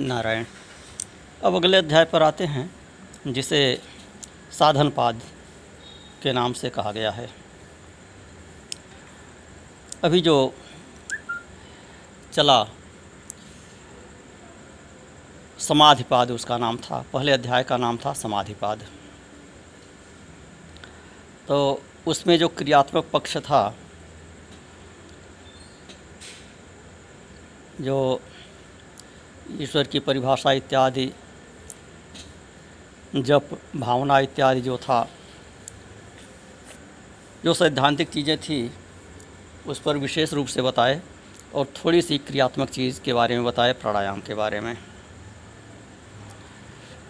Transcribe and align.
नारायण। 0.00 0.44
अब 1.44 1.54
अगले 1.54 1.76
अध्याय 1.76 2.04
पर 2.04 2.22
आते 2.22 2.44
हैं, 2.44 2.70
जिसे 3.26 3.82
साधन 4.52 4.90
पाद 4.90 5.20
के 6.22 6.32
नाम 6.32 6.52
से 6.52 6.70
कहा 6.70 6.92
गया 6.92 7.10
है। 7.10 7.30
अभी 10.04 10.20
जो 10.20 10.54
चला 12.32 12.64
समाधिपाद, 15.58 16.30
उसका 16.30 16.58
नाम 16.58 16.76
था, 16.76 17.04
पहले 17.12 17.32
अध्याय 17.32 17.62
का 17.62 17.76
नाम 17.76 17.96
था 17.96 18.12
समाधिपाद। 18.12 18.84
तो 21.48 21.82
उसमें 22.06 22.38
जो 22.38 22.48
क्रियात्मक 22.48 23.10
पक्ष 23.12 23.36
था, 23.36 23.74
जो 27.80 28.20
ईश्वर 29.52 29.86
की 29.86 29.98
परिभाषा 29.98 30.52
इत्यादि, 30.52 31.12
जप, 33.16 33.58
भावना 33.76 34.18
इत्यादि 34.18 34.60
जो 34.60 34.76
था, 34.76 35.08
जो 37.44 37.54
सैद्धांतिक 37.54 38.08
चीज़ें 38.08 38.38
थी, 38.38 38.72
उस 39.66 39.80
पर 39.80 39.96
विशेष 39.96 40.32
रूप 40.32 40.46
से 40.46 40.62
बताए 40.62 41.02
और 41.54 41.64
थोड़ी 41.64 42.02
सी 42.02 42.18
क्रियात्मक 42.18 42.70
चीज़ 42.70 43.00
के 43.00 43.12
बारे 43.12 43.36
में 43.36 43.44
बताए, 43.44 43.72
प्राणायाम 43.72 44.20
के 44.20 44.34
बारे 44.34 44.60
में। 44.60 44.76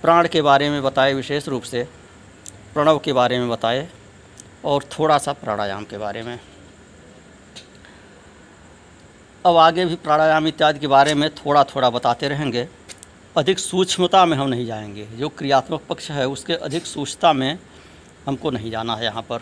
प्राण 0.02 0.28
के 0.28 0.42
बारे 0.42 0.70
में 0.70 0.82
बताए 0.82 1.14
विशेष 1.14 1.48
रूप 1.48 1.62
से, 1.62 1.88
प्रणव 2.74 2.98
के 2.98 3.12
बारे 3.12 3.38
में 3.38 3.48
बताए 3.48 3.88
और 4.64 4.82
थोड़ा 4.82 5.18
सा 5.18 5.32
प्राणायाम 5.32 5.84
के 5.84 5.98
बारे 5.98 6.22
में। 6.22 6.40
अब 9.46 9.56
आगे 9.56 9.84
भी 9.86 9.96
प्राणायाम 9.96 10.46
इत्यादि 10.46 10.78
के 10.78 10.86
बारे 10.86 11.14
में 11.14 11.30
थोड़ा 11.30 11.64
थोड़ा 11.64 11.90
बताते 11.90 12.28
रहेंगे। 12.28 12.68
अधिक 13.36 13.58
सूक्ष्मता 13.58 14.26
में 14.26 14.36
हम 14.36 14.48
नहीं 14.48 14.66
जाएँगे। 14.66 15.06
जो 15.06 15.28
क्रियात्मक 15.28 15.82
पक्ष 15.88 16.10
है, 16.10 16.28
उसके 16.28 16.52
अधिक 16.52 16.86
सूक्ष्मता 16.86 17.32
में 17.32 17.58
हमको 18.26 18.50
नहीं 18.50 18.70
जाना 18.70 18.96
है 18.96 19.04
यहाँ 19.04 19.22
पर। 19.22 19.38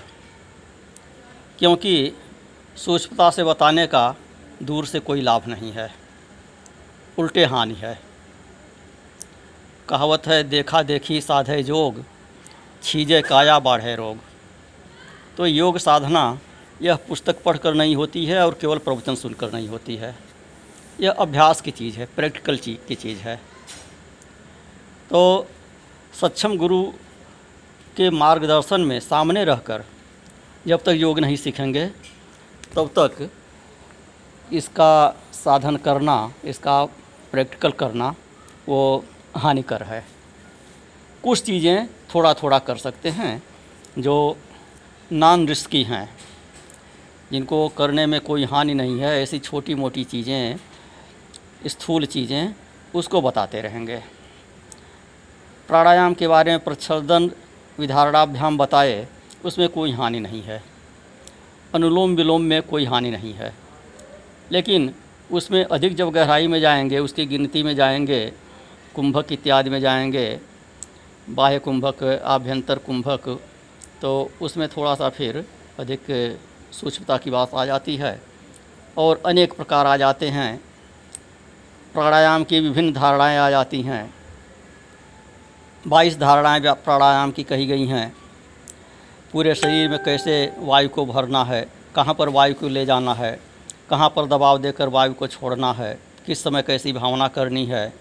क्योंकि 1.59 2.13
सूक्ष्मता 2.77 3.31
से 3.31 3.45
बताने 3.45 3.87
का 3.87 4.15
दूर 4.63 4.87
से 4.87 4.99
कोई 4.99 5.21
लाभ 5.21 5.43
नहीं 5.49 5.73
है। 5.73 5.95
उल्टे 7.19 7.45
हानि 7.45 7.75
है। 7.75 8.01
कहावत 9.89 10.27
है, 10.27 10.45
देखा 10.45 10.83
देखी 10.83 11.21
साधे 11.21 11.63
योग 11.63 12.05
छीजे 12.83 13.23
काया 13.23 13.59
बाढ़े 13.59 13.97
रोग। 13.97 14.19
तो 15.37 15.47
योग 15.47 15.79
साधना 15.79 16.39
यह 16.83 16.97
पुस्तक 17.09 17.43
पढ़कर 17.43 17.75
नहीं 17.75 17.95
होती 17.97 18.25
है 18.27 18.45
और 18.47 18.55
केवल 18.61 18.79
प्रवचन 18.79 19.15
सुनकर 19.15 19.53
नहीं 19.53 19.69
होती 19.69 19.97
है। 19.97 20.15
यह 21.01 21.11
अभ्यास 21.11 21.61
की 21.61 21.71
चीज़ 21.71 21.97
है 21.97 22.09
प्रैक्टिकल 22.17 22.57
चीज़ 22.57 22.87
की 22.89 22.95
चीज़ 22.95 23.19
है। 23.19 23.37
तो 25.11 25.47
सक्षम 26.21 26.57
गुरु 26.57 26.83
के 27.97 28.11
मार्गदर्शन 28.11 28.81
में 28.81 28.99
सामने 29.01 29.45
रहकर 29.45 29.85
जब 30.67 30.83
तक 30.83 30.93
योग 30.97 31.19
नहीं 31.21 31.37
सीखेंगे, 31.37 31.87
तब 32.77 32.91
तक 32.99 33.31
इसका 34.53 35.23
साधन 35.35 35.77
करना, 35.77 36.33
इसका 36.45 36.85
प्रैक्टिकल 37.33 37.71
करना 37.73 38.15
वो 38.69 39.05
हानिकर 39.37 39.83
है। 39.83 40.05
कुछ 41.25 41.43
चीज़ें 41.43 41.87
थोड़ा 42.15 42.35
थोड़ा 42.35 42.59
कर 42.59 42.77
सकते 42.77 43.09
हैं 43.11 43.43
जो 43.99 44.37
नॉन 45.11 45.47
रिस्की 45.49 45.83
हैं। 45.83 46.09
जिनको 47.35 47.69
करने 47.69 48.07
में 48.07 48.21
कोई 48.21 48.45
हानि 48.45 48.75
नहीं 48.75 49.01
है, 49.01 49.23
ऐसी 49.23 49.39
छोटी 49.39 49.75
मोटी 49.75 50.05
चीज़ें, 50.05 50.57
स्थूल 51.67 52.07
चीज़ें, 52.07 52.55
उसको 52.95 53.23
बताते 53.23 53.61
रहेंगे। 53.61 53.97
प्राणायाम 55.69 56.15
के 56.15 56.29
बारे 56.29 56.51
में 56.51 56.61
प्रच्छदन 56.61 57.31
विधारणाभ्याम 57.79 58.59
बताए, 58.59 59.09
उसमें 59.45 59.69
कोई 59.69 59.93
हानि 59.93 60.21
नहीं 60.21 60.43
है। 60.43 60.63
अनुलोम 61.75 62.15
विलोम 62.15 62.43
में 62.43 62.63
कोई 62.63 62.85
हानि 62.85 63.11
नहीं 63.11 63.33
है। 63.33 63.55
लेकिन 64.53 64.95
उसमें 65.33 65.65
अधिक 65.65 65.97
जब 65.97 66.11
गहराई 66.11 66.47
में 66.47 66.61
जाएँगे, 66.61 66.99
उसकी 66.99 67.27
गिनती 67.27 67.63
में 67.63 67.77
जाएँगे, 67.77 68.33
कुंभक 68.95 69.33
इत्यादि 69.33 69.71
में 69.71 69.81
जाएँगे, 69.81 70.41
बाह्य 71.31 71.59
कुंभक, 71.59 72.05
आभ्यंतर 72.05 72.79
कुंभक 72.79 73.41
तो 74.03 74.31
उसमें 74.43 74.69
थोड़ा 74.69 74.95
सा 74.95 75.09
फिर 75.09 75.49
अधिक 75.81 76.39
सूक्ष्मता 76.75 77.17
की 77.17 77.31
बात 77.31 77.55
आ 77.55 77.65
जाती 77.65 77.97
है 77.97 78.21
और 78.99 79.23
अनेक 79.27 79.53
प्रकार 79.53 79.87
आ 79.87 79.97
जाते 79.97 80.29
हैं। 80.29 80.57
प्राणायाम 81.95 82.45
की 82.45 82.61
विभिन्न 82.61 82.93
धारणाएँ 82.93 83.39
आ 83.39 83.51
जाती 83.51 83.83
हैं। 83.83 84.15
बाईस 85.85 86.19
धारणाएँ 86.19 86.61
प्राणायाम 86.61 87.31
की 87.31 87.43
कही 87.43 87.67
गई 87.67 87.87
हैं। 87.87 88.17
पूरे 89.33 89.55
शरीर 89.55 89.89
में 89.91 89.99
कैसे 90.05 90.53
वायु 90.59 90.89
को 90.89 91.05
भरना 91.07 91.45
है, 91.45 91.67
कहाँ 91.95 92.15
पर 92.15 92.29
वायु 92.29 92.55
को 92.55 92.69
ले 92.69 92.87
जाना 92.87 93.15
है, 93.15 93.41
कहाँ 93.91 94.09
पर 94.09 94.27
दबाव 94.27 94.59
देकर 94.59 94.89
वायु 94.89 95.15
को 95.15 95.27
छोड़ना 95.27 95.73
है, 95.73 95.99
किस 96.27 96.43
समय 96.43 96.63
कैसी 96.63 96.93
भावना 96.93 97.29
करनी 97.29 97.65
है। 97.67 97.93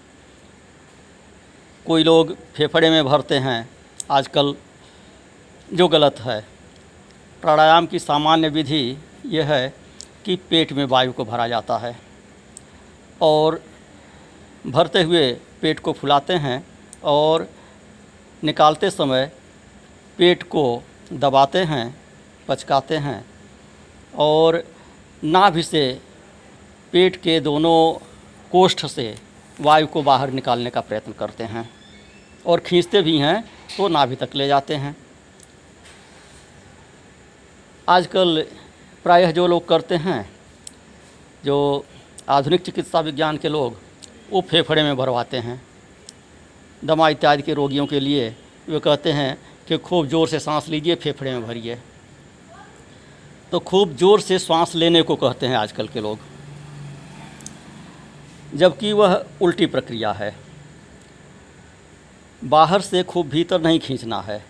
कोई 1.86 2.04
लोग 2.04 2.34
फेफड़े 2.54 2.90
में 2.90 3.04
भरते 3.04 3.38
हैं, 3.38 3.68
आजकल 4.10 4.54
जो 5.74 5.88
गलत 5.88 6.20
है। 6.20 6.53
प्राणायाम 7.44 7.86
की 7.86 7.98
सामान्य 7.98 8.48
विधि 8.48 8.96
यह 9.26 9.52
है 9.52 9.74
कि 10.24 10.36
पेट 10.50 10.72
में 10.72 10.84
वायु 10.84 11.12
को 11.12 11.24
भरा 11.24 11.48
जाता 11.48 11.76
है 11.78 11.94
और 13.20 13.60
भरते 14.66 15.02
हुए 15.02 15.32
पेट 15.60 15.78
को 15.78 15.92
फुलाते 15.92 16.34
हैं 16.34 16.56
और 17.04 17.46
निकालते 18.44 18.90
समय 18.90 19.30
पेट 20.18 20.42
को 20.42 20.64
दबाते 21.12 21.58
हैं, 21.58 21.84
पचकाते 22.48 22.96
हैं 22.96 23.24
और 24.18 24.62
नाभि 25.24 25.62
से 25.62 26.00
पेट 26.92 27.16
के 27.16 27.38
दोनों 27.40 27.78
कोष्ठ 28.52 28.86
से 28.86 29.14
वायु 29.60 29.86
को 29.86 30.02
बाहर 30.02 30.30
निकालने 30.30 30.70
का 30.70 30.80
प्रयत्न 30.80 31.12
करते 31.12 31.44
हैं 31.44 31.70
और 32.46 32.60
खींचते 32.60 33.02
भी 33.02 33.18
हैं 33.18 33.40
तो 33.76 33.88
नाभि 33.88 34.16
तक 34.16 34.34
ले 34.34 34.48
जाते 34.48 34.74
हैं। 34.74 34.96
आजकल 37.88 38.46
प्रायः 39.04 39.30
जो 39.30 39.46
लोग 39.46 39.68
करते 39.68 39.94
हैं, 39.94 40.30
जो 41.44 41.84
आधुनिक 42.28 42.60
चिकित्सा 42.60 43.00
विज्ञान 43.00 43.36
के 43.36 43.48
लोग, 43.48 43.76
वो 44.30 44.40
फेफड़े 44.40 44.82
में 44.82 44.96
भरवाते 44.96 45.36
हैं। 45.36 45.62
दमा 46.84 47.08
इत्यादि 47.08 47.42
के 47.42 47.54
रोगियों 47.54 47.86
के 47.86 48.00
लिए 48.00 48.36
वे 48.68 48.80
कहते 48.80 49.12
हैं 49.12 49.38
कि 49.68 49.78
खूब 49.78 50.06
ज़ोर 50.06 50.28
से 50.28 50.38
सांस 50.38 50.68
लीजिए, 50.68 50.94
फेफड़े 50.94 51.32
में 51.32 51.46
भरिए। 51.46 51.78
तो 53.52 53.60
खूब 53.60 53.96
ज़ोर 53.96 54.20
से 54.20 54.38
सांस 54.38 54.74
लेने 54.74 55.02
को 55.02 55.16
कहते 55.16 55.46
हैं 55.46 55.56
आजकल 55.56 55.88
के 55.88 56.00
लोग। 56.00 56.18
जबकि 58.54 58.92
वह 58.92 59.26
उल्टी 59.42 59.66
प्रक्रिया 59.66 60.12
है। 60.12 60.36
बाहर 62.44 62.80
से 62.80 63.02
खूब 63.02 63.28
भीतर 63.28 63.60
नहीं 63.60 63.78
खींचना 63.78 64.20
है। 64.20 64.44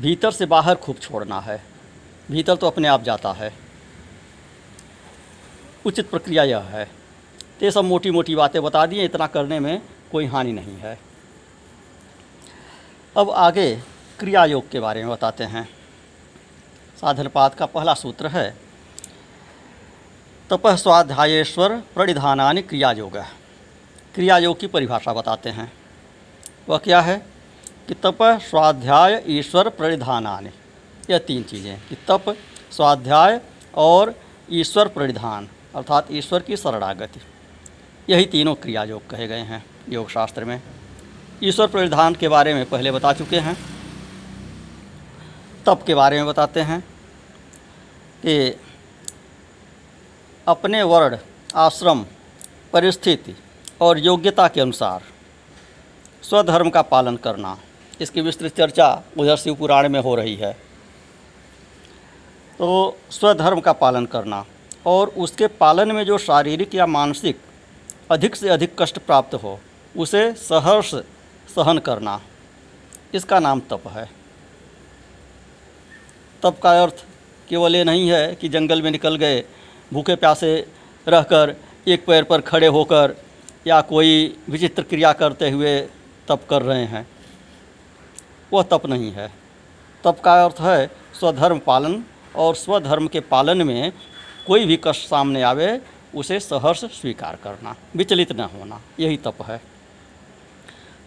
भीतर 0.00 0.30
से 0.30 0.46
बाहर 0.46 0.74
खूब 0.74 0.96
छोड़ना 0.96 1.40
है। 1.40 1.71
भीतर 2.30 2.56
तो 2.56 2.66
अपने 2.66 2.88
आप 2.88 3.02
जाता 3.02 3.32
है। 3.32 3.54
उचित 5.86 6.10
प्रक्रिया 6.10 6.44
यह 6.44 6.58
है। 6.58 6.84
तो 7.60 7.66
ये 7.66 7.70
सब 7.70 7.84
मोटी 7.84 8.10
मोटी 8.10 8.34
बातें 8.34 8.62
बता 8.62 8.86
दिए 8.86 9.04
इतना 9.04 9.26
करने 9.26 9.60
में 9.60 9.82
कोई 10.12 10.26
हानि 10.26 10.52
नहीं 10.52 10.76
है। 10.76 10.98
अब 13.16 13.30
आगे 13.30 13.76
क्रिया 14.18 14.44
योग 14.44 14.70
के 14.70 14.80
बारे 14.80 15.02
में 15.02 15.10
बताते 15.12 15.44
हैं। 15.44 15.68
साधनपाद 17.00 17.54
का 17.54 17.66
पहला 17.66 17.94
सूत्र 17.94 18.26
है 18.26 18.56
तपह 20.50 20.76
स्वाध्यायेश्वर 20.76 21.76
प्रणिधानानि 21.94 22.62
क्रिया 22.62 22.92
योग 22.92 23.16
क्रिया 24.14 24.38
योग 24.38 24.60
की 24.60 24.66
परिभाषा 24.66 25.12
बताते 25.12 25.50
हैं। 25.50 25.72
वह 26.68 26.78
क्या 26.78 27.00
है? 27.00 27.26
कि 27.88 27.94
तप 27.94 28.18
स्वाध्याय 28.22 29.24
ईश्वर 29.26 29.68
प्रणिधानानि। 29.68 30.50
यह 31.10 31.18
तीन 31.18 31.42
चीज़ें 31.42 31.76
कि 31.88 31.96
तप, 32.08 32.36
स्वाध्याय 32.70 33.40
और 33.74 34.14
ईश्वर 34.50 34.88
परिधान 34.88 35.48
अर्थात 35.74 36.06
ईश्वर 36.10 36.40
की 36.40 36.56
शरणागति। 36.56 37.20
यही 38.08 38.24
तीनों 38.26 38.54
क्रिया 38.54 38.84
योग 38.84 39.08
कहे 39.10 39.26
गए 39.26 39.40
हैं 39.40 39.64
योग 39.88 40.08
शास्त्र 40.10 40.44
में। 40.44 40.60
ईश्वर 41.42 41.66
परिधान 41.66 42.14
के 42.14 42.28
बारे 42.28 42.54
में 42.54 42.64
पहले 42.68 42.90
बता 42.90 43.12
चुके 43.12 43.38
हैं। 43.38 43.56
तप 45.66 45.82
के 45.86 45.94
बारे 45.94 46.16
में 46.16 46.26
बताते 46.26 46.60
हैं 46.60 46.80
कि 48.22 48.56
अपने 50.46 50.82
वर्ण, 50.82 51.16
आश्रम, 51.54 52.04
परिस्थिति 52.72 53.34
और 53.80 53.98
योग्यता 53.98 54.48
के 54.48 54.60
अनुसार 54.60 55.02
स्वधर्म 56.22 56.70
का 56.70 56.82
पालन 56.82 57.16
करना। 57.16 57.56
इसकी 58.00 58.20
विस्तृत 58.20 58.56
चर्चा 58.56 59.02
उधर 59.18 59.36
शिव 59.36 59.54
पुराण 59.54 59.88
में 59.88 60.00
हो 60.00 60.14
रही 60.14 60.34
है। 60.36 60.56
तो 62.62 62.96
स्वधर्म 63.10 63.60
का 63.60 63.72
पालन 63.72 64.04
करना 64.06 64.44
और 64.86 65.08
उसके 65.18 65.46
पालन 65.60 65.92
में 65.92 66.04
जो 66.06 66.18
शारीरिक 66.18 66.74
या 66.74 66.84
मानसिक 66.86 67.38
अधिक 68.10 68.36
से 68.36 68.48
अधिक 68.48 68.74
कष्ट 68.78 68.98
प्राप्त 68.98 69.34
हो, 69.34 69.58
उसे 69.96 70.32
सहर्ष 70.32 70.94
सहन 71.48 71.78
करना। 71.78 72.20
इसका 73.14 73.38
नाम 73.38 73.60
तप 73.60 73.88
है। 73.88 74.04
तप 76.42 76.60
का 76.62 76.82
अर्थ 76.82 77.04
केवल 77.48 77.76
ये 77.76 77.82
नहीं 77.84 78.08
है 78.10 78.34
कि 78.34 78.48
जंगल 78.48 78.82
में 78.82 78.90
निकल 78.90 79.16
गए, 79.16 79.42
भूखे 79.92 80.14
प्यासे 80.14 80.54
रहकर 81.06 81.56
एक 81.88 82.06
पैर 82.06 82.24
पर 82.24 82.40
खड़े 82.40 82.66
होकर 82.66 83.16
या 83.66 83.80
कोई 83.80 84.38
विचित्र 84.50 84.82
क्रिया 84.82 85.12
करते 85.12 85.50
हुए 85.50 85.80
तप 86.28 86.46
कर 86.50 86.62
रहे 86.62 86.84
हैं। 86.84 87.06
वह 88.52 88.62
तप 88.62 88.86
नहीं 88.86 89.12
है। 89.12 89.28
तप 90.04 90.20
का 90.24 90.42
अर्थ 90.44 90.60
है 90.60 90.86
स्वधर्म 91.20 91.58
पालन 91.58 92.02
और 92.36 92.54
स्वधर्म 92.54 93.08
के 93.08 93.20
पालन 93.20 93.62
में 93.62 93.92
कोई 94.46 94.64
भी 94.64 94.80
कष्ट 94.84 95.08
सामने 95.08 95.42
आवे, 95.42 95.80
उसे 96.14 96.40
सहर्ष 96.40 96.84
स्वीकार 96.84 97.36
करना, 97.36 97.74
विचलित 97.96 98.32
न 98.32 98.40
होना, 98.40 98.80
यही 99.00 99.16
तप 99.16 99.42
है। 99.42 99.60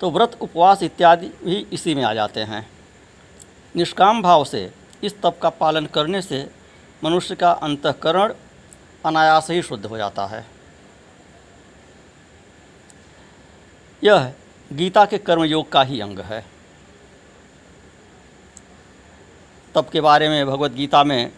तो 0.01 0.11
व्रत, 0.11 0.37
उपवास 0.41 0.83
इत्यादि 0.83 1.27
भी 1.43 1.67
इसी 1.73 1.95
में 1.95 2.03
आ 2.03 2.13
जाते 2.13 2.39
हैं। 2.39 2.69
निष्काम 3.75 4.21
भाव 4.21 4.45
से 4.45 4.71
इस 5.03 5.21
तप 5.21 5.39
का 5.41 5.49
पालन 5.49 5.85
करने 5.85 6.21
से 6.21 6.49
मनुष्य 7.03 7.35
का 7.35 7.51
अंतकरण 7.51 8.33
अनायास 9.05 9.49
ही 9.49 9.61
शुद्ध 9.61 9.85
हो 9.85 9.97
जाता 9.97 10.25
है। 10.25 10.45
यह 14.03 14.33
गीता 14.73 15.05
के 15.05 15.17
कर्मयोग 15.17 15.71
का 15.71 15.83
ही 15.83 16.01
अंग 16.01 16.19
है। 16.19 16.54
तप 19.75 19.89
के 19.89 20.01
बारे 20.01 20.27
में 20.29 20.45
भगवत 20.47 20.71
गीता 20.71 21.03
में 21.03 21.31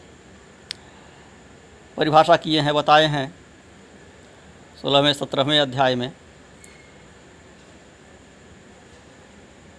परिभाषा 1.97 2.35
किए 2.37 2.61
हैं, 2.61 2.73
बताए 2.73 3.05
हैं, 3.05 3.33
सोलहवें, 4.81 5.13
सत्रहवें 5.13 5.59
अध्याय 5.59 5.95
में। 5.95 6.11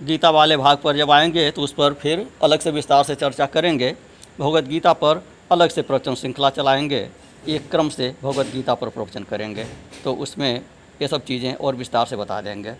गीता 0.00 0.30
वाले 0.30 0.56
भाग 0.56 0.78
पर 0.78 0.96
जब 0.96 1.10
आएँगे 1.10 1.50
तो 1.50 1.62
उस 1.62 1.72
पर 1.72 1.94
फिर 1.94 2.26
अलग 2.42 2.60
से 2.60 2.70
विस्तार 2.70 3.04
से 3.04 3.14
चर्चा 3.14 3.46
करेंगे। 3.46 3.94
भगवत 4.38 4.64
गीता 4.64 4.92
पर 4.94 5.22
अलग 5.50 5.70
से 5.70 5.82
प्रवचन 5.82 6.14
श्रृंखला 6.14 6.50
चलाएँगे, 6.50 7.08
एक 7.48 7.70
क्रम 7.70 7.88
से 7.88 8.14
भगवत 8.22 8.46
गीता 8.46 8.74
पर 8.74 8.88
प्रवचन 8.88 9.24
करेंगे 9.24 9.64
तो 10.04 10.14
उसमें 10.16 10.64
ये 11.02 11.08
सब 11.08 11.24
चीज़ें 11.24 11.54
और 11.54 11.76
विस्तार 11.76 12.06
से 12.06 12.16
बता 12.16 12.40
देंगे। 12.40 12.74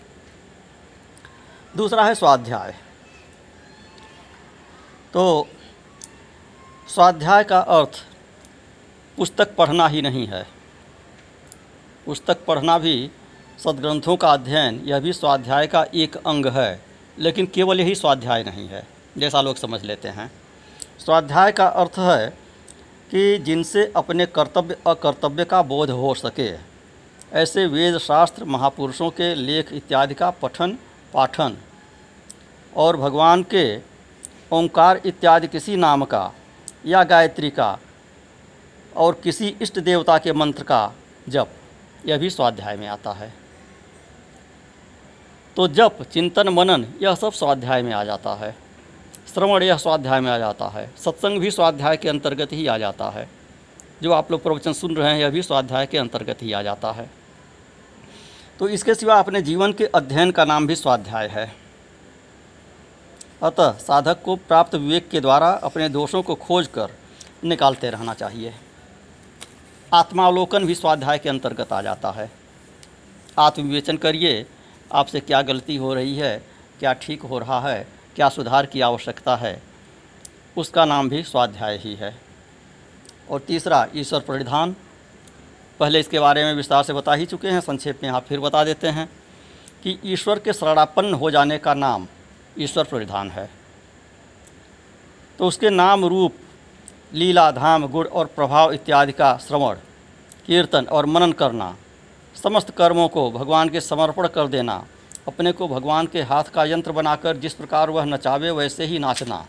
दूसरा 1.75 2.05
है 2.05 2.15
स्वाध्याय। 2.15 2.75
तो 5.13 5.47
स्वाध्याय 6.89 7.43
का 7.45 7.59
अर्थ, 7.59 7.97
पुस्तक 9.19 9.55
पढ़ना 9.57 9.89
ही 9.89 10.01
नहीं 10.03 10.27
है। 10.27 10.43
पुस्तक 12.07 12.45
पढ़ना 12.45 12.79
भी 12.79 13.11
सदग्रंथों 13.59 14.17
का 14.17 14.29
अध्ययन, 14.29 14.81
यह 14.85 15.01
भी 15.01 15.13
स्वाध्याय 15.13 15.67
का 15.67 15.85
एक 15.95 16.17
अंग 16.17 16.47
है, 16.47 16.81
लेकिन 17.19 17.47
केवल 17.47 17.81
यही 17.81 17.95
स्वाध्याय 17.95 18.45
नहीं 18.45 18.67
है, 18.69 18.83
जैसा 19.19 19.41
लोग 19.41 19.57
समझ 19.57 19.83
लेते 19.85 20.09
हैं। 20.09 20.31
स्वाध्याय 20.99 21.53
का 21.53 21.67
अर्थ 21.67 21.99
है 21.99 22.29
कि 23.11 23.39
जिनसे 23.39 23.93
अपने 23.97 24.27
कर्तव्य, 24.27 24.77
अकर्तव्य 24.87 25.45
का 25.45 25.63
बोध 25.65 25.91
हो 25.91 26.15
सके। 26.15 26.51
ऐसे 27.33 27.67
वेद 27.67 27.99
शास्त्र 27.99 28.45
महापुरुषों 28.45 29.11
के 29.11 29.35
लेख 29.35 29.73
इत्यादि 29.73 30.15
का 30.15 30.31
पठन, 30.33 30.79
पाठन 31.15 31.57
और 32.77 32.97
भगवान 32.97 33.43
के 33.55 33.79
ओंकार 34.53 35.01
इत्यादि 35.07 35.49
किसी 35.49 35.77
नाम 35.77 36.05
का 36.05 36.31
या 36.87 37.03
गायत्री 37.03 37.51
का 37.51 37.79
और 38.97 39.21
किसी 39.25 39.57
इष्ट 39.63 39.79
देवता 39.79 40.19
के 40.19 40.33
मंत्र 40.33 40.63
का 40.63 40.93
जप, 41.29 41.49
यह 42.07 42.19
भी 42.19 42.31
स्वाध्याय 42.31 42.77
में 42.77 42.89
आता 42.89 43.11
है। 43.11 43.35
तो 45.57 45.69
जप, 45.69 45.99
चिंतन, 46.13 46.49
मनन, 46.49 46.87
यह 47.03 47.15
सब 47.15 47.33
स्वाध्याय 47.33 47.83
में 47.83 47.93
आ 47.93 48.05
जाता 48.05 48.35
है। 48.35 48.57
श्रवण, 49.35 49.63
यह 49.63 49.77
स्वाध्याय 49.77 50.21
में 50.21 50.31
आ 50.31 50.39
जाता 50.39 50.69
है। 50.69 50.91
सत्संग 50.99 51.39
भी 51.39 51.51
स्वाध्याय 51.51 51.97
के 51.97 52.09
अंतर्गत 52.09 52.53
ही 52.53 52.67
आ 52.67 52.79
जाता 52.79 53.11
है। 53.11 53.29
जो 54.03 54.13
आप 54.13 54.31
लोग 54.31 54.43
प्रवचन 54.43 54.73
सुन 54.73 54.97
रहे 54.97 55.13
हैं, 55.13 55.21
यह 55.21 55.31
भी 55.31 55.43
स्वाध्याय 55.43 55.87
के 55.87 55.99
अंतर्गत 55.99 56.43
ही 56.43 56.53
आ 56.53 56.63
जाता 56.63 56.93
है। 56.93 57.11
तो 58.59 58.69
इसके 58.69 58.95
सिवा 58.95 59.19
अपने 59.19 59.43
जीवन 59.43 59.73
के 59.73 59.85
अध्ययन 59.85 60.31
का 60.31 60.45
नाम 60.45 60.67
भी 60.67 60.77
स्वाध्याय 60.77 61.27
है। 61.27 61.68
अतः 63.43 63.73
साधक 63.79 64.23
को 64.23 64.35
प्राप्त 64.37 64.75
विवेक 64.75 65.09
के 65.09 65.21
द्वारा 65.21 65.49
अपने 65.65 65.89
दोषों 65.89 66.23
को 66.23 66.35
खोज 66.35 66.67
कर 66.67 66.91
निकालते 67.45 67.91
रहना 67.91 68.15
चाहिए। 68.15 68.55
आत्मावलोकन 69.95 70.67
भी 70.67 70.75
स्वाध्याय 70.75 71.19
के 71.19 71.29
अंतर्गत 71.29 71.73
आ 71.73 71.81
जाता 71.83 72.11
है। 72.11 72.31
आत्मविवेचन 73.39 73.97
करिए, 73.97 74.47
आपसे 74.93 75.21
क्या 75.21 75.43
गलती 75.43 75.77
हो 75.77 75.95
रही 75.95 76.17
है, 76.17 76.37
क्या 76.81 76.93
ठीक 76.93 77.23
हो 77.23 77.39
रहा 77.39 77.61
है, 77.61 77.87
क्या 78.17 78.29
सुधार 78.29 78.67
की 78.67 78.81
आवश्यकता 78.81 79.37
है, 79.37 79.63
उसका 80.57 80.85
नाम 80.85 81.09
भी 81.09 81.23
स्वाध्याय 81.23 81.77
ही 81.77 81.95
है। 81.95 82.15
और 83.31 83.41
तीसरा, 83.41 83.87
ईश्वर 83.95 84.21
परिधान। 84.21 84.77
पहले 85.81 86.01
इसके 86.01 86.21
बारे 86.21 86.45
में 86.45 86.55
विस्तार 86.55 86.83
से 86.85 86.93
बता 86.93 87.15
ही 87.15 87.27
चुके 87.27 87.49
हैं, 87.49 87.61
संक्षेप 87.61 88.01
में 88.03 88.11
यहाँ 88.11 88.21
फिर 88.21 88.41
बता 88.41 88.65
देते 88.65 88.89
हैं 88.89 89.09
कि 89.83 89.99
ईश्वर 90.05 90.39
के 90.39 90.53
शरणापन्न 90.53 91.15
हो 91.15 91.31
जाने 91.31 91.59
का 91.59 91.75
नाम 91.75 92.07
ईश्वर 92.59 92.85
परिधान 92.85 93.31
है। 93.31 93.51
तो 95.39 95.47
उसके 95.47 95.71
नाम 95.71 96.05
रूप, 96.05 96.35
लीला, 97.15 97.51
धाम, 97.51 97.87
गुण 97.87 98.05
और 98.05 98.27
प्रभाव 98.27 98.73
इत्यादि 98.73 99.13
का 99.13 99.37
श्रवण, 99.37 99.77
कीर्तन 100.47 100.85
और 100.85 101.07
मनन 101.07 101.33
करना, 101.33 101.77
समस्त 102.43 102.71
कर्मों 102.71 103.09
को 103.09 103.31
भगवान 103.31 103.69
के 103.69 103.81
समर्पण 103.81 104.29
कर 104.29 104.47
देना, 104.47 104.85
अपने 105.29 105.53
को 105.53 105.69
भगवान 105.69 106.07
के 106.07 106.23
हाथ 106.23 106.45
का 106.45 106.65
यंत्र 106.65 106.93
बनाकर 106.93 107.37
जिस 107.37 107.55
प्रकार 107.55 107.91
वह 107.91 108.05
नचावे 108.05 108.51
वैसे 108.51 108.85
ही 108.85 108.99
नाचना, 108.99 109.47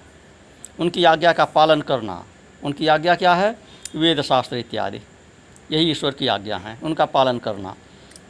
उनकी 0.80 1.04
आज्ञा 1.04 1.34
का 1.34 1.46
पालन 1.46 1.82
करना, 1.82 2.24
उनकी 2.64 2.88
आज्ञा 2.88 3.16
क्या 3.16 3.34
है? 3.34 3.56
वेद 3.96 4.22
शास्त्र 4.22 4.58
इत्यादि। 4.58 5.02
यही 5.72 5.92
ईश्वर 5.92 6.12
की 6.12 6.28
आज्ञा 6.28 6.58
है, 6.58 6.78
उनका 6.84 7.06
पालन 7.06 7.40
करना, 7.40 7.76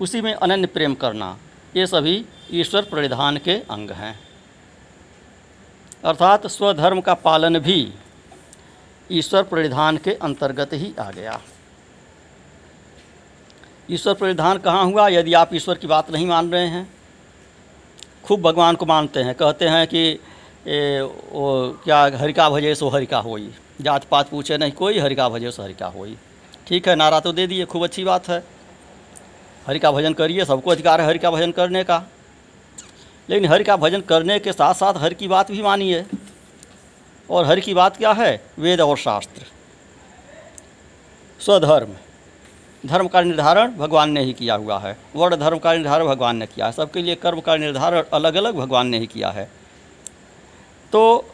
उसी 0.01 0.21
में 0.21 0.33
अनन्य 0.33 0.67
प्रेम 0.67 0.95
करना, 0.95 1.37
ये 1.75 1.87
सभी 1.87 2.25
ईश्वर 2.51 2.81
परिधान 2.81 3.37
के 3.37 3.51
अंग 3.51 3.91
हैं। 3.91 4.28
अर्थात 6.03 6.45
स्वधर्म 6.47 7.01
का 7.01 7.13
पालन 7.13 7.59
भी 7.59 7.93
ईश्वर 9.09 9.43
परिधान 9.43 9.97
के 9.97 10.13
अंतर्गत 10.13 10.73
ही 10.73 10.93
आ 10.99 11.09
गया। 11.11 11.39
ईश्वर 13.91 14.13
परिधान 14.13 14.57
कहाँ 14.57 14.85
हुआ? 14.85 15.07
यदि 15.07 15.33
आप 15.33 15.53
ईश्वर 15.53 15.77
की 15.77 15.87
बात 15.87 16.11
नहीं 16.11 16.27
मान 16.27 16.51
रहे 16.51 16.67
हैं 16.67 16.87
खूब 18.25 18.41
भगवान 18.41 18.75
को 18.75 18.85
मानते 18.85 19.19
हैं 19.19 19.33
कहते 19.35 19.68
हैं 19.68 19.87
कि 19.87 20.19
ए, 20.68 21.01
वो 21.31 21.79
क्या 21.83 22.01
हरिका 22.15 22.49
भजे 22.49 22.73
सो 22.75 22.89
हरिका 22.89 23.19
होई? 23.19 23.49
जात 23.81 24.03
पात 24.03 24.29
पूछे 24.29 24.57
नहीं 24.57 24.71
कोई 24.71 24.99
हरिका 24.99 25.27
भजे 25.29 25.51
सो 25.51 25.63
हरिका 25.63 25.87
होई? 25.87 26.15
ठीक 26.68 26.87
है 26.87 26.95
नारा 26.95 27.19
तो 27.19 27.33
दे 27.33 27.47
दिए 27.47 27.65
खूब 27.65 27.83
अच्छी 27.83 28.03
बात 28.03 28.27
है। 28.29 28.44
हरिका 29.68 29.91
भजन 29.91 30.13
करिए 30.13 30.45
सबको 30.45 30.71
अधिकार 30.71 31.01
है 31.01 31.07
हरिका 31.07 31.31
भजन 31.31 31.51
करने 31.51 31.83
का। 31.83 32.03
लेकिन 33.30 33.50
हरि 33.50 33.64
का 33.64 33.76
भजन 33.76 34.02
करने 34.02 34.40
के 34.40 34.54
साथ 34.54 34.74
साथ 34.74 34.94
हरि 34.98 35.16
की 35.16 35.28
बात 35.28 35.52
भी 35.52 35.62
मानिए। 35.62 36.06
और 37.30 37.45
हरि 37.45 37.62
की 37.62 37.74
बात 37.74 37.98
क्या 37.98 38.12
है? 38.12 38.45
वेद 38.59 38.81
और 38.81 38.98
शास्त्र। 38.98 39.42
स्वधर्म। 41.40 41.90
धर्म 42.86 43.07
का 43.07 43.21
निर्धारण 43.21 43.71
भगवान 43.71 44.12
ने 44.12 44.21
ही 44.21 44.33
किया 44.33 44.56
हुआ 44.56 44.80
है। 44.80 44.98
वर्ण 45.16 45.36
धर्म 45.36 45.57
का 45.57 45.74
निर्धारण 45.74 46.06
भगवान 46.06 46.38
ने 46.38 46.45
किया 46.45 46.66
है। 46.66 46.71
सबके 46.71 47.02
लिए 47.02 47.16
कर्म 47.16 47.40
का 47.40 47.57
निर्धारण 47.57 48.04
अलग 48.14 48.36
अलग 48.36 48.56
भगवान 48.56 48.88
ने 48.88 49.00
ही 49.00 49.07
किया 49.07 49.30
है। 49.30 49.52
तो 50.92 51.26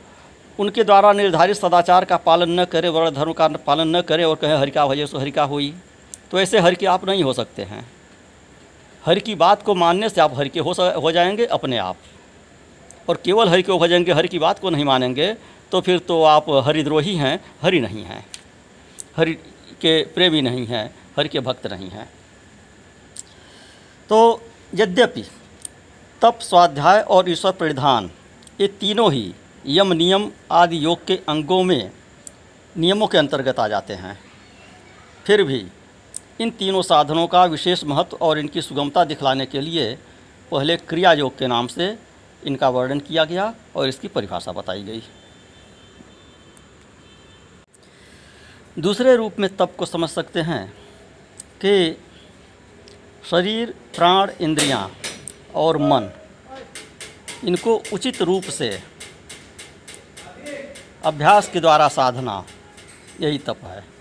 उनके 0.59 0.83
द्वारा 0.83 1.13
निर्धारित 1.13 1.55
सदाचार 1.55 2.05
का 2.05 2.17
पालन 2.17 2.59
न 2.59 2.65
करें, 2.65 2.89
वर्ण 2.89 3.11
धर्म 3.11 3.33
का 3.33 3.47
पालन 3.47 3.95
न 3.95 4.01
करें 4.01 4.25
और 4.25 4.35
कहें, 4.35 4.57
हरि 4.57 4.71
का 4.71 4.87
भजे 4.87 5.07
सो 5.07 5.17
हरि 5.17 5.31
का 5.31 5.43
हुई। 5.43 5.75
तो 6.31 6.39
ऐसे 6.39 6.59
हरि 6.59 6.75
के 6.75 6.85
आप 6.85 7.05
नहीं 7.05 7.23
हो 7.23 7.33
सकते 7.33 7.61
हैं। 7.61 7.94
हरि 9.05 9.21
की 9.21 9.35
बात 9.35 9.63
को 9.63 9.75
मानने 9.75 10.09
से 10.09 10.21
आप 10.21 10.37
हर 10.37 10.47
के 10.47 10.59
हो 10.59 10.73
हो 10.79 11.11
जाएँगे 11.11 11.45
अपने 11.45 11.77
आप। 11.77 11.97
और 13.09 13.21
केवल 13.25 13.49
हरि 13.49 13.61
हो 13.61 13.87
जाएँगे, 13.87 14.11
हरि 14.11 14.27
की 14.27 14.39
बात 14.39 14.59
को 14.59 14.69
नहीं 14.69 14.85
मानेंगे 14.85 15.35
तो 15.71 15.81
फिर 15.81 15.99
तो 15.99 16.23
आप 16.23 16.45
हरिद्रोही 16.49 17.15
हैं, 17.15 17.39
हरि 17.61 17.79
नहीं 17.79 18.03
हैं। 18.03 18.25
हरि 19.17 19.33
के 19.81 20.03
प्रेमी 20.05 20.41
नहीं 20.41 20.65
हैं, 20.67 20.95
हरि 21.17 21.29
के 21.29 21.39
भक्त 21.39 21.67
नहीं 21.67 21.89
हैं। 21.89 22.09
तो 24.09 24.41
यद्यपि 24.75 25.23
तप, 26.21 26.39
स्वाध्याय 26.41 27.01
और 27.01 27.29
ईश्वर 27.29 27.51
परिधान, 27.51 28.11
ये 28.61 28.67
तीनों 28.67 29.11
ही 29.13 29.33
यम, 29.67 29.93
नियम 29.93 30.31
आदि 30.51 30.85
योग 30.85 31.05
के 31.05 31.19
अंगों 31.29 31.63
में 31.63 31.91
नियमों 32.77 33.07
के 33.07 33.17
अंतर्गत 33.17 33.59
आ 33.59 33.67
जाते 33.67 33.93
हैं। 33.93 34.19
फिर 35.25 35.43
भी 35.43 35.65
इन 36.39 36.49
तीनों 36.51 36.81
साधनों 36.81 37.27
का 37.27 37.43
विशेष 37.45 37.83
महत्व 37.83 38.17
और 38.21 38.39
इनकी 38.39 38.61
सुगमता 38.61 39.03
दिखलाने 39.05 39.45
के 39.45 39.61
लिए 39.61 39.93
पहले 40.51 40.75
क्रिया 40.77 41.13
योग 41.13 41.37
के 41.37 41.47
नाम 41.47 41.67
से 41.67 41.97
इनका 42.43 42.69
वर्णन 42.69 42.99
किया 42.99 43.23
गया 43.25 43.53
और 43.75 43.87
इसकी 43.87 44.07
परिभाषा 44.07 44.51
बताई 44.51 44.83
गई। 44.83 45.01
दूसरे 48.79 49.15
रूप 49.15 49.39
में 49.39 49.55
तप 49.57 49.75
को 49.77 49.85
समझ 49.85 50.09
सकते 50.09 50.41
हैं 50.41 50.67
कि 51.61 51.97
शरीर, 53.29 53.73
प्राण, 53.95 54.31
इंद्रियाँ 54.41 54.91
और 55.55 55.77
मन 55.77 56.11
इनको 57.43 57.81
उचित 57.93 58.21
रूप 58.21 58.43
से 58.43 58.69
अभ्यास 61.05 61.49
के 61.49 61.59
द्वारा 61.59 61.87
साधना, 61.87 62.43
यही 63.21 63.37
तप 63.37 63.59
है। 63.63 63.94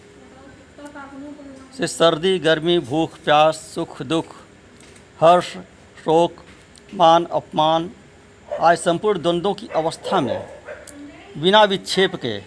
से 1.78 1.86
सर्दी, 1.86 2.38
गर्मी, 2.38 2.78
भूख, 2.78 3.18
प्यास, 3.18 3.56
सुख, 3.74 4.02
दुख, 4.02 4.26
हर्ष, 5.20 5.46
शोक, 6.04 6.44
मान, 6.94 7.24
अपमान 7.24 7.90
आज 8.60 8.78
संपूर्ण 8.78 9.22
द्वंद्वों 9.22 9.54
की 9.54 9.68
अवस्था 9.68 10.20
में 10.20 10.46
बिना 11.38 11.64
विक्षेप 11.64 12.14
के 12.16 12.38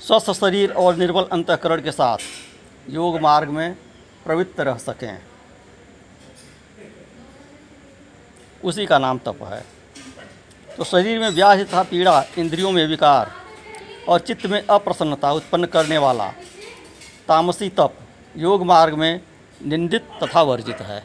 स्वस्थ 0.00 0.30
शरीर 0.30 0.72
और 0.72 0.96
निर्बल 0.96 1.28
अंतकरण 1.32 1.82
के 1.82 1.92
साथ 1.92 2.18
योग 2.90 3.20
मार्ग 3.20 3.48
में 3.48 3.76
प्रवृत्त 4.24 4.60
रह 4.60 4.76
सकें। 4.78 5.22
उसी 8.64 8.86
का 8.86 8.98
नाम 8.98 9.18
तप 9.18 9.42
है। 9.42 9.64
तो 10.76 10.84
शरीर 10.84 11.18
में 11.18 11.28
व्याज 11.28 11.68
तथा 11.68 11.82
पीड़ा, 11.82 12.24
इंद्रियों 12.38 12.70
में 12.72 12.86
विकार 12.86 13.32
और 14.08 14.20
चित्त 14.20 14.46
में 14.46 14.62
अप्रसन्नता 14.66 15.32
उत्पन्न 15.32 15.66
करने 15.66 15.98
वाला 15.98 16.28
तामसी 17.28 17.68
तप 17.68 17.96
योग 18.36 18.62
मार्ग 18.62 18.94
में 18.94 19.20
निंदित 19.64 20.02
तथा 20.22 20.42
वर्जित 20.42 20.80
है। 20.80 21.04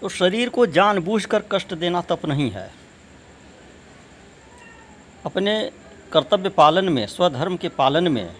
तो 0.00 0.08
शरीर 0.08 0.48
को 0.48 0.66
जानबूझकर 0.66 1.42
कष्ट 1.52 1.74
देना 1.74 2.00
तप 2.00 2.26
नहीं 2.26 2.50
है। 2.50 2.70
अपने 5.26 5.70
कर्तव्य 6.12 6.48
पालन 6.48 6.88
में, 6.88 7.06
स्वधर्म 7.06 7.56
के 7.56 7.68
पालन 7.68 8.08
में 8.08 8.36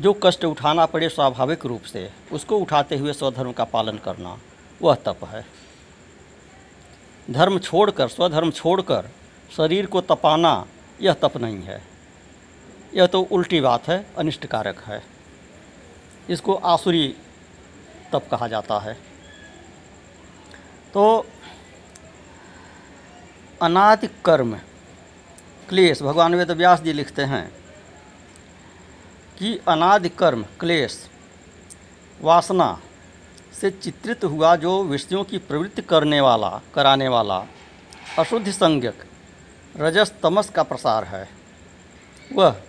जो 0.00 0.12
कष्ट 0.12 0.44
उठाना 0.44 0.86
पड़े 0.86 1.08
स्वाभाविक 1.08 1.66
रूप 1.66 1.82
से, 1.82 2.10
उसको 2.32 2.58
उठाते 2.58 2.96
हुए 2.96 3.12
स्वधर्म 3.12 3.52
का 3.52 3.64
पालन 3.64 3.98
करना, 3.98 4.38
वह 4.82 4.94
तप 4.94 5.24
है। 5.24 5.46
धर्म 7.30 7.58
छोड़कर, 7.58 8.08
स्वधर्म 8.08 8.50
छोड़कर 8.50 9.08
शरीर 9.56 9.86
को 9.86 10.00
तपाना, 10.00 10.66
यह 11.02 11.12
तप 11.12 11.36
नहीं 11.36 11.62
है। 11.62 11.82
यह 12.94 13.06
तो 13.06 13.20
उल्टी 13.22 13.60
बात 13.60 13.88
है, 13.88 14.06
अनिष्टकारक 14.18 14.80
है। 14.80 15.13
इसको 16.30 16.54
आसुरी 16.54 17.14
तप 18.12 18.28
कहा 18.30 18.48
जाता 18.48 18.78
है। 18.78 18.94
तो 20.94 21.26
अनादि 23.62 24.06
कर्म, 24.24 24.54
क्लेश, 25.68 26.02
भगवान 26.02 26.34
वेद 26.34 26.50
व्यास 26.50 26.80
जी 26.80 26.92
लिखते 26.92 27.22
हैं 27.22 27.46
कि 29.38 29.58
अनादि 29.68 30.08
कर्म, 30.08 30.44
क्लेश, 30.60 30.98
वासना 32.20 32.80
से 33.52 33.70
चित्रित 33.70 34.24
हुआ 34.24 34.54
जो 34.56 34.82
विषयों 34.84 35.24
की 35.24 35.38
प्रवृत्ति 35.38 35.82
करने 35.82 36.20
वाला, 36.20 36.60
कराने 36.74 37.08
वाला 37.08 37.38
अशुद्ध 38.18 38.50
संज्ञक 38.50 39.04
रजस 39.76 40.12
तमस 40.22 40.50
का 40.50 40.62
प्रसार 40.62 41.04
है। 41.04 41.28
वह 42.32 42.62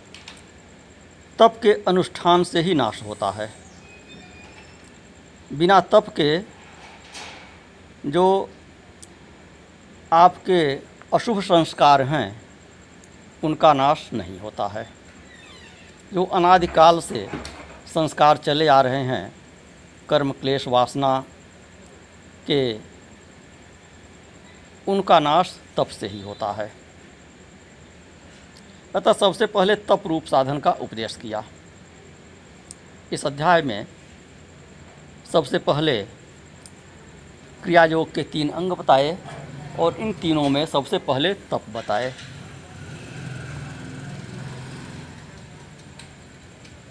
तप 1.40 1.60
के 1.64 1.74
अनुष्ठान 1.88 2.44
से 2.44 2.62
ही 2.62 2.74
नाश 2.74 3.04
होता 3.04 3.32
है। 3.32 3.54
बिना 5.54 5.80
तप 5.80 6.06
के 6.20 6.40
जो 8.10 8.50
आपके 10.14 10.76
अशुभ 11.14 11.42
संस्कार 11.42 12.02
हैं, 12.02 12.42
उनका 13.44 13.74
नाश 13.74 14.10
नहीं 14.14 14.40
होता 14.40 14.68
है। 14.68 14.90
जो 16.14 16.24
अनादिकाल 16.24 17.00
से 17.00 17.30
संस्कार 17.94 18.38
चले 18.38 18.68
आ 18.68 18.82
रहे 18.82 19.04
हैं, 19.04 19.36
कर्म, 20.10 20.32
क्लेश, 20.32 20.68
वासना 20.68 21.26
के, 22.48 22.74
उनका 24.88 25.20
नाश 25.20 25.60
तप 25.78 25.88
से 25.88 26.08
ही 26.08 26.22
होता 26.22 26.52
है। 26.52 26.85
अतः 28.96 29.14
सबसे 29.14 29.46
पहले 29.46 29.76
तप 29.76 30.04
रूप 30.08 30.26
साधन 30.26 30.60
का 30.60 30.72
उपदेश 30.72 31.16
किया। 31.16 31.44
इस 33.14 33.26
अध्याय 33.26 33.62
में 33.62 33.88
सबसे 35.32 35.58
पहले 35.58 36.02
क्रिया 37.64 37.86
योग 37.86 38.14
के 38.14 38.24
तीन 38.24 38.50
अंग 38.50 38.72
बताए 38.72 39.18
और 39.80 39.98
इन 39.98 40.14
तीनों 40.14 40.50
में 40.50 40.66
सबसे 40.66 40.98
पहले 40.98 41.34
तप 41.34 41.62
बताए। 41.74 42.14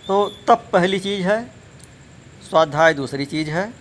तो 0.06 0.28
तप 0.48 0.68
पहली 0.72 0.98
चीज़ 1.00 1.26
है, 1.26 1.54
स्वाध्याय 2.48 2.94
दूसरी 2.94 3.26
चीज़ 3.26 3.50
है 3.50 3.72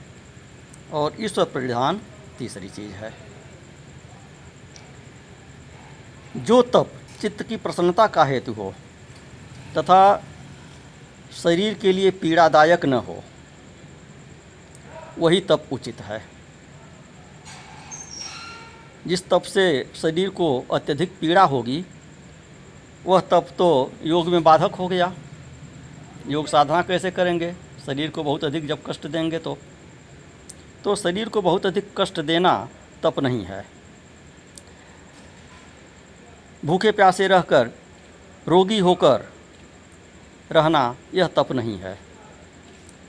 और 0.93 1.15
ईश्वर 1.19 1.45
परिधान 1.45 2.01
तीसरी 2.39 2.69
चीज़ 2.69 2.91
है। 2.91 3.13
जो 6.37 6.61
तप 6.61 6.99
चित्त 7.23 7.43
की 7.43 7.57
प्रसन्नता 7.57 8.05
का 8.07 8.23
हेतु 8.23 8.53
हो, 8.53 8.73
तथा 9.77 10.23
शरीर 11.33 11.73
के 11.73 11.91
लिए 11.91 12.11
पीड़ादायक 12.11 12.85
न 12.85 12.93
हो, 12.93 13.23
वही 15.19 15.39
तप 15.41 15.69
उचित 15.71 16.01
है। 16.01 16.21
जिस 19.07 19.27
तप 19.29 19.41
से 19.41 19.65
शरीर 19.95 20.29
को 20.29 20.47
अत्यधिक 20.73 21.13
पीड़ा 21.21 21.43
होगी, 21.43 21.83
वह 23.05 23.19
तप 23.21 23.47
तो 23.57 23.69
योग 24.03 24.27
में 24.27 24.43
बाधक 24.43 24.75
हो 24.75 24.87
गया। 24.87 25.11
योग 26.27 26.47
साधना 26.47 26.81
कैसे 26.81 27.11
करेंगे? 27.11 27.53
शरीर 27.85 28.09
को 28.09 28.23
बहुत 28.23 28.43
अधिक 28.43 28.67
जब 28.67 28.83
कष्ट 28.85 29.07
देंगे 29.07 29.39
तो। 29.39 29.57
तो 30.83 30.95
शरीर 30.95 31.29
को 31.29 31.41
बहुत 31.41 31.65
अधिक 31.65 31.89
कष्ट 31.97 32.19
देना 32.21 32.53
तप 33.03 33.19
नहीं 33.19 33.43
है। 33.45 33.65
भूखे 36.63 36.91
प्यासे 36.91 37.27
रहकर, 37.27 37.69
रोगी 38.47 38.79
होकर 38.79 39.25
रहना 40.51 40.95
यह 41.13 41.27
तप 41.27 41.51
नहीं 41.51 41.77
है। 41.79 41.97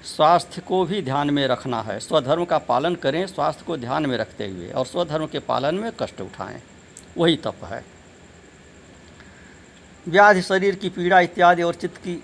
स्वास्थ्य 0.06 0.60
को 0.60 0.84
भी 0.84 1.02
ध्यान 1.02 1.30
में 1.30 1.46
रखना 1.48 1.80
है। 1.82 1.98
स्वधर्म 2.00 2.44
का 2.44 2.58
पालन 2.58 2.94
करें, 2.94 3.26
स्वास्थ्य 3.26 3.64
को 3.64 3.76
ध्यान 3.76 4.06
में 4.06 4.16
रखते 4.18 4.48
हुए 4.48 4.70
और 4.70 4.86
स्वधर्म 4.86 5.26
के 5.26 5.38
पालन 5.38 5.74
में 5.74 5.90
कष्ट 6.00 6.20
उठाएँ। 6.20 6.62
वही 7.18 7.36
तप 7.36 7.64
है। 7.64 7.84
व्याधि 10.06 10.42
शरीर 10.42 10.74
की 10.74 10.88
पीड़ा 10.88 11.20
इत्यादि 11.20 11.62
और 11.62 11.74
चित्त 11.74 11.96
की 11.96 12.22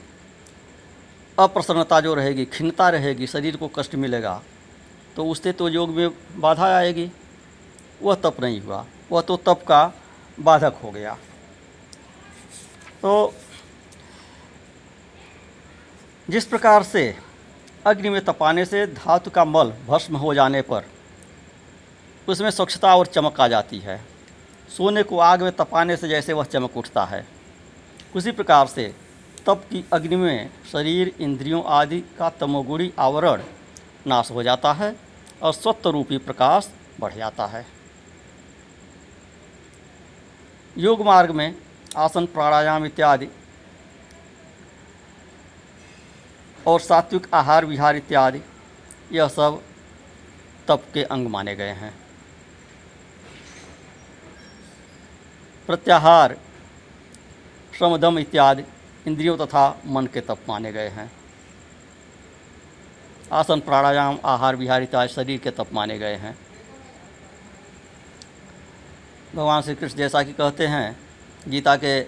अप्रसन्नता 1.39 2.01
जो 2.01 2.15
रहेगी, 2.15 2.45
खिन्नता 2.45 2.89
रहेगी, 2.89 3.27
शरीर 3.27 3.57
को 3.57 3.69
कष्ट 3.69 3.95
मिलेगा 3.95 4.41
तो 5.17 5.25
उससे 5.27 5.53
तो 5.53 5.69
योग 5.69 5.91
में 5.91 6.11
बाधा 6.37 6.67
आएगी। 6.77 7.11
वह 8.03 8.15
तप 8.15 8.37
नहीं 8.41 8.61
हुआ। 8.61 8.85
वह 9.13 9.21
तो 9.21 9.37
तप 9.37 9.65
का 9.69 9.93
बाधक 10.41 10.81
हो 10.85 10.91
गया। 10.91 11.17
तो 13.03 13.35
जिस 16.29 16.45
प्रकार 16.47 16.83
से 16.83 17.15
अग्नि 17.87 18.11
में 18.11 18.21
तपाने 18.25 18.65
से 18.65 18.87
धातु 18.87 19.31
का 19.31 19.45
मल 19.45 19.73
भस्म 19.87 20.17
हो 20.17 20.35
जाने 20.35 20.63
पर 20.63 20.85
उसमें 22.29 22.51
स्वच्छता 22.51 22.95
और 22.97 23.07
चमक 23.07 23.41
आ 23.41 23.49
जाती 23.49 23.79
है। 23.79 24.01
सोने 24.69 25.03
को 25.03 25.19
आग 25.19 25.43
में 25.43 25.53
तपाने 25.53 25.97
से 25.97 26.09
जैसे 26.09 26.33
वह 26.33 26.45
चमक 26.45 26.77
उठता 26.77 27.05
है। 27.05 27.27
उसी 28.15 28.33
प्रकार 28.33 28.67
से 28.67 28.95
तप 29.47 29.65
की 29.71 29.85
अग्नि 29.93 30.17
में 30.17 30.51
शरीर, 30.73 31.13
इंद्रियों 31.21 31.63
आदि 31.65 32.01
का 32.19 32.29
तमोगुणी 32.31 32.93
आवरण 32.99 33.43
नाश 34.07 34.31
हो 34.31 34.43
जाता 34.43 34.73
है 34.73 34.95
और 35.43 35.53
स्वत्व 35.53 35.91
रूपी 35.91 36.19
प्रकाश 36.19 36.71
बढ़ 37.01 37.15
जाता 37.15 37.47
है। 37.47 37.67
योग 40.79 41.03
मार्ग 41.03 41.31
में 41.31 41.55
आसन, 41.97 42.27
प्राणायाम 42.27 42.85
इत्यादि, 42.85 43.29
और 46.67 46.81
सात्विक 46.81 47.27
आहार, 47.35 47.65
विहार 47.65 47.97
इत्यादि, 47.97 48.41
यह 49.13 49.29
सब 49.29 49.63
तप 50.69 50.85
के 50.95 51.03
अंग 51.03 51.29
माने 51.29 51.57
गए 51.57 51.73
हैं। 51.73 51.95
प्रत्याहार, 55.67 56.37
श्रमदम 57.79 58.19
इत्यादि 58.19 58.65
इंद्रियों 59.07 59.37
तथा 59.37 59.83
मन 59.87 60.07
के 60.07 60.21
तप 60.21 60.39
माने 60.49 60.73
गए 60.73 60.89
हैं। 60.89 61.13
आसन, 63.33 63.61
प्राणायाम, 63.61 64.19
आहार, 64.25 64.57
विहार 64.57 64.83
इत्यादि 64.83 65.13
शरीर 65.13 65.39
के 65.39 65.51
तप 65.51 65.67
माने 65.73 65.99
गए 65.99 66.15
हैं। 66.15 66.39
भगवान 69.35 69.63
श्री 69.63 69.75
कृष्ण 69.75 69.97
जैसा 69.97 70.23
कि 70.23 70.33
कहते 70.33 70.67
हैं, 70.67 70.97
गीता 71.49 71.75
के 71.77 72.03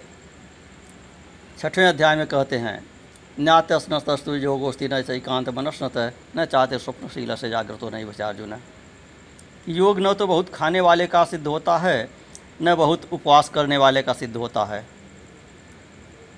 छठवें 1.59 1.87
अध्याय 1.87 2.17
में 2.17 2.27
कहते 2.27 2.57
हैं 2.59 2.85
न्यात 3.41 3.73
स्नस्तस्तु 3.73 4.35
योगोस्ति 4.35 4.89
न 4.89 5.01
चैकांत 5.03 5.49
मनस्नत, 5.49 6.15
न 6.37 6.45
चाहते 6.45 6.79
स्वप्नशील 6.79 7.35
से 7.35 7.51
जागृत 7.51 7.83
हो 7.83 7.91
नहीं 7.91 8.05
बचा 8.05 8.29
अर्जुन 8.29 8.55
योग 9.69 10.01
न 10.01 10.13
तो 10.15 10.27
बहुत 10.27 10.49
खाने 10.55 10.81
वाले 10.81 11.07
का 11.07 11.25
सिद्ध 11.25 11.47
होता 11.47 11.77
है, 11.79 12.09
न 12.63 12.75
बहुत 12.75 13.09
उपवास 13.13 13.49
करने 13.49 13.77
वाले 13.77 14.03
का 14.03 14.13
सिद्ध 14.13 14.37
होता 14.37 14.65
है, 14.65 14.85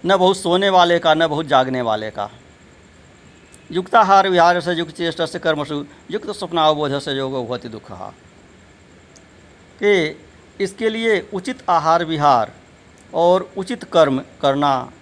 न 0.07 0.17
बहुत 0.17 0.37
सोने 0.37 0.69
वाले 0.69 0.99
का, 0.99 1.15
न 1.15 1.27
बहुत 1.27 1.47
जागने 1.47 1.83
वाले 1.83 2.11
का। 2.11 2.31
युक्ताहार 3.73 4.29
विहार 4.29 4.61
से 4.61 4.73
युक्त 4.73 4.97
चेष्ट 4.97 5.23
से 5.23 5.39
कर्मसु, 5.39 5.85
युक्त 6.11 6.31
स्वप्नावबोध 6.31 6.99
से 6.99 7.13
योग 7.13 7.33
भवती 7.49 7.69
दुख। 7.69 7.91
कि 9.81 10.24
इसके 10.61 10.89
लिए 10.89 11.21
उचित 11.35 11.63
आहार 11.69 12.05
विहार 12.05 12.53
और 13.15 13.51
उचित 13.57 13.85
कर्म 13.85 14.23
करना 14.43 14.93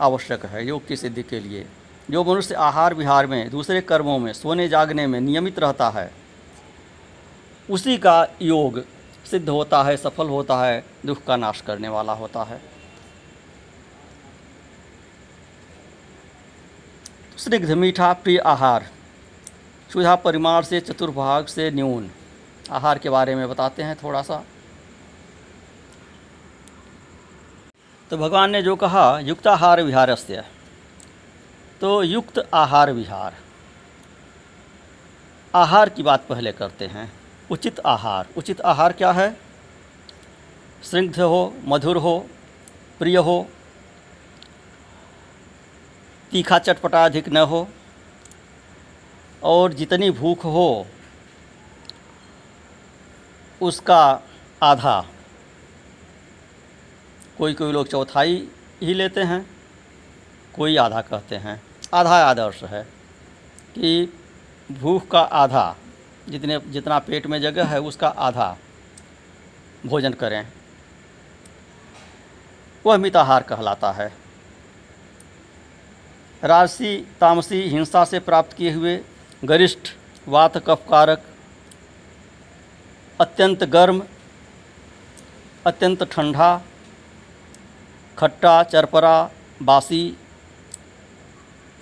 आवश्यक 0.00 0.44
है 0.44 0.66
योग 0.66 0.86
की 0.86 0.96
सिद्धि 0.96 1.22
के 1.22 1.40
लिए। 1.40 1.66
जो 2.10 2.24
मनुष्य 2.24 2.54
आहार 2.54 2.94
विहार 2.94 3.26
में, 3.26 3.50
दूसरे 3.50 3.80
कर्मों 3.80 4.18
में, 4.18 4.32
सोने 4.32 4.68
जागने 4.68 5.06
में 5.06 5.20
नियमित 5.20 5.58
रहता 5.58 5.88
है, 5.88 6.10
उसी 7.70 7.98
का 7.98 8.26
योग 8.42 8.84
सिद्ध 9.30 9.48
होता 9.48 9.82
है, 9.82 9.96
सफल 9.96 10.28
होता 10.28 10.64
है, 10.66 10.84
दुख 11.06 11.24
का 11.24 11.36
नाश 11.36 11.60
करने 11.60 11.88
वाला 11.88 12.12
होता 12.12 12.42
है। 12.42 12.60
स्निग्ध 17.36 17.70
मीठा 17.70 18.12
प्रिय 18.12 18.38
आहार 18.38 18.86
सुधा 19.92 20.14
परिमाण 20.14 20.62
से, 20.62 20.80
चतुर्भाग 20.80 21.46
से 21.46 21.70
न्यून। 21.70 22.10
आहार 22.70 22.98
के 22.98 23.10
बारे 23.10 23.34
में 23.34 23.48
बताते 23.48 23.82
हैं 23.82 23.96
थोड़ा 23.96 24.22
सा। 24.22 24.44
तो 28.10 28.16
भगवान 28.16 28.50
ने 28.50 28.62
जो 28.62 28.76
कहा 28.76 29.18
युक्त 29.18 29.46
आहार 29.46 29.82
विहारस्य 29.82 30.44
तो 31.80 32.02
युक्त 32.02 32.38
आहार 32.54 32.92
विहार। 32.92 33.34
आहार 35.54 35.88
की 35.88 36.02
बात 36.02 36.26
पहले 36.28 36.52
करते 36.52 36.86
हैं। 36.86 37.12
उचित 37.50 37.80
आहार। 37.86 38.26
उचित 38.36 38.60
आहार 38.60 38.92
क्या 38.92 39.12
है? 39.12 39.28
स्निग्ध 40.82 41.20
हो, 41.20 41.54
मधुर 41.64 41.96
हो, 41.96 42.18
प्रिय 42.98 43.16
हो, 43.16 43.46
तीखा 46.30 46.58
चटपटा 46.58 47.04
अधिक 47.04 47.28
न 47.28 47.36
हो, 47.36 47.68
और 49.42 49.72
जितनी 49.72 50.10
भूख 50.10 50.44
हो, 50.44 50.86
उसका 53.60 54.20
आधा 54.62 55.04
कोई 57.38 57.54
कोई 57.54 57.72
लोग 57.72 57.88
चौथाई 57.88 58.48
ही 58.82 58.94
लेते 58.94 59.22
हैं, 59.22 59.46
कोई 60.54 60.76
आधा 60.76 61.00
कहते 61.00 61.36
हैं। 61.36 61.60
आधा 61.94 62.16
आदर्श 62.24 62.62
है 62.64 62.82
कि 63.74 64.12
भूख 64.72 65.06
का 65.08 65.20
आधा, 65.20 65.76
जितने, 66.28 66.58
जितना 66.66 66.98
पेट 66.98 67.26
में 67.26 67.40
जगह 67.40 67.66
है 67.66 67.80
उसका 67.80 68.08
आधा 68.08 68.56
भोजन 69.86 70.12
करें। 70.12 70.46
वह 72.86 72.96
मिताहार 72.96 73.42
कहलाता 73.42 73.90
है। 73.92 74.12
राजसी, 76.42 76.96
तामसी 77.20 77.60
हिंसा 77.62 78.04
से 78.04 78.18
प्राप्त 78.18 78.52
किए 78.52 78.72
हुए 78.72 78.98
गरिष्ठ, 79.44 79.88
वात 80.28 80.56
कफकारक, 80.58 81.22
अत्यंत 83.20 83.64
गर्म, 83.64 84.02
अत्यंत 85.66 86.02
ठंडा 86.02 86.50
खट्टा, 88.18 88.62
चरपरा, 88.62 89.30
बासी, 89.62 90.16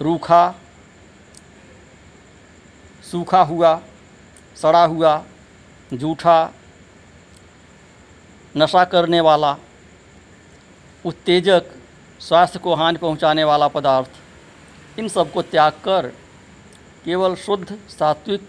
रूखा, 0.00 0.54
सूखा 3.10 3.42
हुआ, 3.42 3.80
सड़ा 4.56 4.84
हुआ, 4.84 5.24
जूठा, 5.92 6.52
नशा 8.56 8.84
करने 8.84 9.20
वाला, 9.20 9.56
उत्तेजक, 11.04 11.62
स्वास्थ्य 12.20 12.58
को 12.58 12.74
हानि 12.74 12.98
पहुँचाने 12.98 13.44
वाला 13.44 13.68
पदार्थ। 13.68 14.98
इन 14.98 15.08
सबको 15.08 15.42
त्याग 15.42 15.72
कर 15.72 16.06
केवल 17.04 17.34
शुद्ध, 17.34 17.78
सात्विक, 17.88 18.48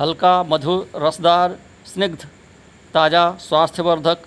हल्का, 0.00 0.42
मधुर, 0.42 0.90
रसदार, 0.96 1.58
स्निग्ध, 1.86 2.26
ताज़ा, 2.94 3.30
स्वास्थ्यवर्धक, 3.40 4.18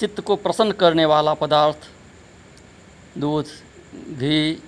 चित्त 0.00 0.20
को 0.20 0.36
प्रसन्न 0.36 0.72
करने 0.72 1.04
वाला 1.04 1.34
पदार्थ। 1.34 1.88
दूध 3.18 3.46
घी 4.18 4.62